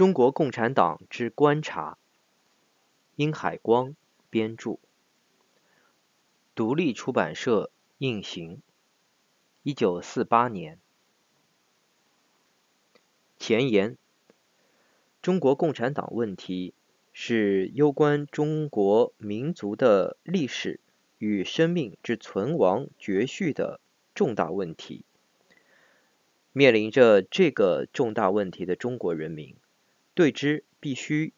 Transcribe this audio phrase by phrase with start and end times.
[0.00, 1.98] 中国共产党之观察，
[3.16, 3.94] 殷海光
[4.30, 4.78] 编著，
[6.54, 8.62] 独立出版社印行，
[9.62, 10.78] 一九四八年。
[13.38, 13.98] 前言：
[15.20, 16.72] 中国共产党问题
[17.12, 20.80] 是攸关中国民族的历史
[21.18, 23.80] 与生命之存亡绝续的
[24.14, 25.04] 重大问题。
[26.54, 29.54] 面临着这个重大问题的中国人民，
[30.20, 31.32] 对之必须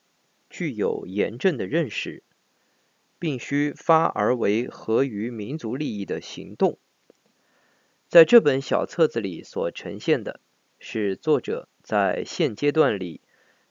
[0.50, 2.24] 具有严正的认识，
[3.20, 6.80] 并须发而为合于民族利益的行动。
[8.08, 10.40] 在这本小册子里所呈现的
[10.80, 13.20] 是作者在现阶段里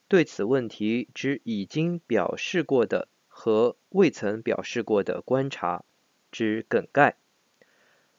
[0.08, 5.84] 对此问题之已经表示过的和未曾表示过的观察
[6.32, 7.18] 之梗概。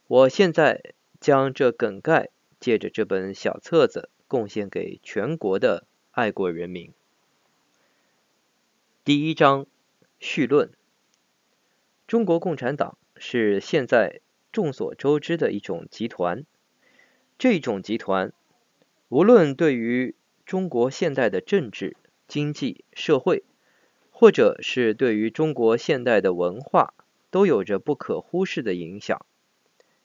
[0.09, 2.29] 我现在将这梗概
[2.61, 6.93] 借着这本小册子贡献给全国的爱国人民。
[9.03, 9.67] 第一章
[10.21, 10.71] 绪论：
[12.07, 14.21] 中国共产党是现在
[14.53, 16.45] 众所周知的一种集团。
[17.39, 18.35] 这种集团
[19.09, 21.97] 无论对于中国现代的政治、
[22.29, 23.43] 经济、社会，
[24.11, 26.93] 或者是对于中国现代的文化，
[27.31, 29.25] 都有着不可忽视的影响。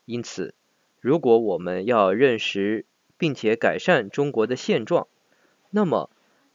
[0.06, 0.56] 因此，
[1.02, 2.86] 如果我们要认识
[3.18, 5.10] 并且改善中国的现状，
[5.70, 6.10] 那么，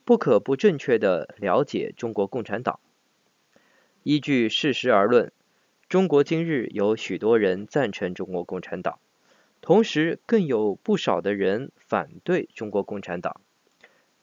[0.05, 2.81] 不可不正确的了解中国共产党。
[4.03, 5.33] 依据事实而论，
[5.89, 8.99] 中国今日有许多人赞成中国共产党，
[9.61, 13.41] 同时更有不少的人反对中国共产党。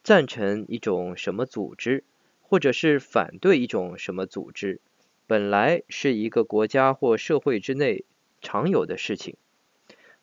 [0.03, 2.03] 赞成一种什么组织，
[2.41, 4.81] 或者是反对一种什么组织，
[5.27, 8.05] 本来是一个国家或社会之内
[8.41, 9.35] 常有的事情。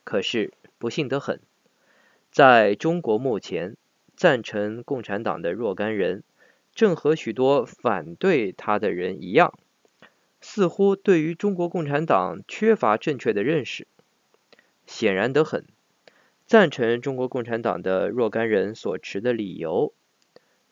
[0.02, 1.40] 可是不幸得很，
[2.30, 3.76] 在中国目前，
[4.16, 6.22] 赞成共产党的若干人，
[6.74, 9.52] 正和许多反对他的人一样，
[10.40, 13.86] 似乎对于中国共产党缺乏正确的认识。
[14.86, 15.64] 显然得很，
[16.46, 19.92] 赞成中国共产党的若干人所持的理由，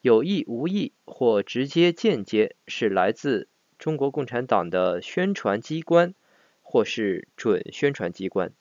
[0.01, 6.15] 有意无意或直接间接，是来自中国共产党的宣传机关，
[6.63, 8.53] 或是准宣传机关。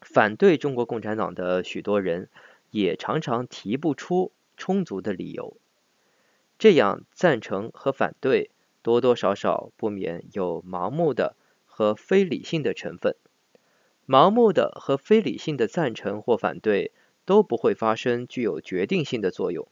[0.00, 2.28] 反对中国共产党的许多人，
[2.70, 5.56] 也常常提不出充足的理由，
[6.58, 8.50] 这样赞成和反对
[8.82, 11.36] 多多少少不免有盲目的
[11.66, 13.16] 和非理性的成分。
[14.06, 16.92] 盲目的和非理性的赞成或反对
[17.24, 19.68] 都不会发生具有决定性的作用。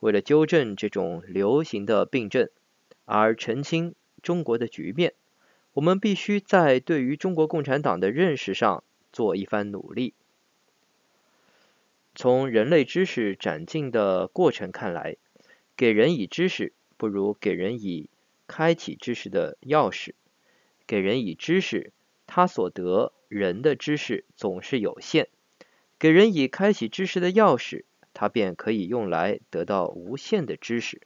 [0.00, 2.48] 为了纠正这种流行的病症，
[3.04, 5.14] 而澄清中国的局面，
[5.72, 10.14] 我们必须在对于中国共产党的认识上做一番努力。
[12.20, 15.16] 从人类知识长进的过程看来，
[15.74, 18.10] 给人以知识不如给人以
[18.46, 20.12] 开启知识的钥匙。
[20.86, 21.94] 给人以知识，
[22.26, 25.28] 他所得人的知识总是有限；
[25.98, 31.00] 给人以开启知识的钥匙，他便可以用来得到无限的知识。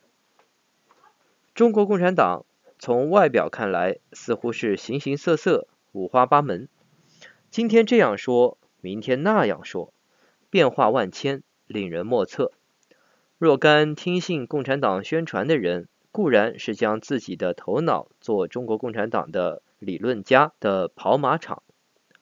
[1.55, 2.45] 中国共产党
[2.81, 6.69] 从外表看来似乎是形形色色、五花八门，
[7.53, 9.94] 今天这样说，明天那样说。
[10.55, 12.53] 变化万千，令人莫测。
[13.39, 21.65] 若干听信共产党宣传的人，固然是将自己的头脑做中国共产党的理论家的跑马场。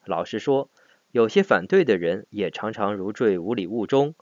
[0.06, 0.70] 老实说，
[1.10, 4.14] 有些反对的人也常常如坠五里雾中，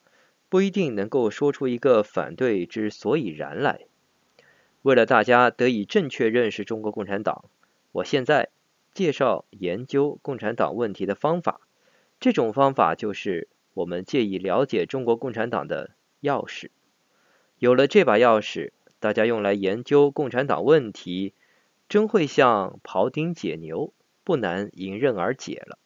[0.49, 3.83] 不一定能够说出一个反对之所以然来。
[4.83, 7.45] 为了大家得以正确认识中国共产党，
[7.93, 8.49] 我现在
[8.93, 11.61] 介绍研究共产党问题的方法。
[12.19, 13.47] 这种方法就是。
[13.81, 16.69] 我们借以了解中国共产党的钥匙，
[17.59, 21.33] 有了这把钥匙，大家用来研究共产党问题，
[21.89, 25.79] 真会像庖丁解牛，不难迎刃而解了。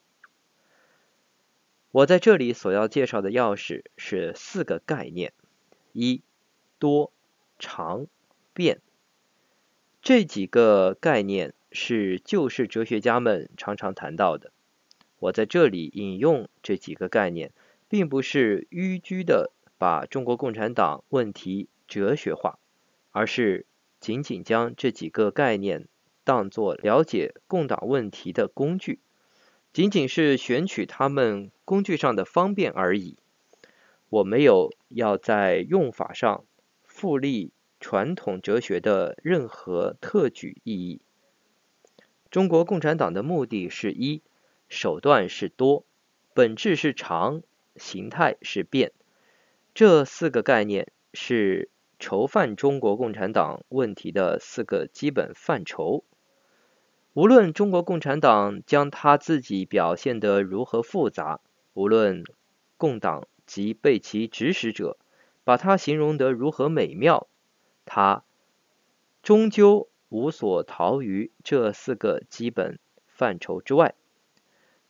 [1.92, 5.32] 我在这里所要介绍的钥匙是四个概念：
[5.92, 6.20] 一、
[6.80, 7.12] 多、
[7.60, 8.08] 长、
[8.52, 8.80] 变。
[10.02, 14.50] 这几个概念是旧式哲学家们常常谈到的。
[15.20, 17.52] 我在这里引用这几个概念。
[17.94, 22.58] 并不是迂曲的把中国共产党问题哲学化，
[23.12, 23.66] 而是
[24.00, 25.86] 仅仅将这几个概念
[26.24, 28.98] 当作了解共党问题的工具，
[29.72, 33.16] 仅仅是选取他们工具上的方便而已。
[34.08, 36.44] 我没有要在用法上
[36.82, 41.00] 复立传统哲学的任何特举意义。
[42.28, 44.20] 中国共产党的目的是一，
[44.68, 45.84] 手段是多，
[46.34, 47.44] 本质是长。
[47.76, 48.92] 形态是变，
[49.74, 51.68] 这四个概念是
[51.98, 56.04] 筹范中国共产党问题的四个基本范畴。
[57.12, 61.40] 无论中国共产党将他自己表现得如何复杂，
[61.72, 62.24] 无论
[62.76, 64.96] 共党及被其指使者
[65.44, 67.28] 把它形容得如何美妙，
[67.84, 68.24] 他
[69.22, 73.94] 终究无所逃于这四个基本范畴之外。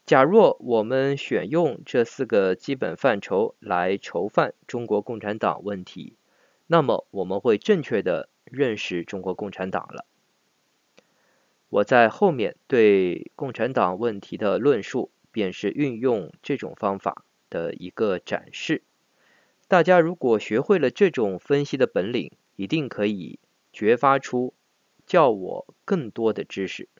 [0.06, 6.16] 假若我们选用这四个基本范畴来筹范中国共产党问题，
[6.66, 10.04] 那么我们会正确的认识中国共产党了。
[11.70, 18.82] 我在后面对共产党问题的论述，便是运用这种方法的一个展示。
[19.68, 23.38] 大家如果学会了这种分析的本领，一定可以
[23.72, 24.52] 掘发出
[25.06, 26.90] 叫我更多的知识。